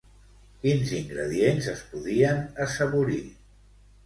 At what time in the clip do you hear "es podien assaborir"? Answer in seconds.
1.75-3.21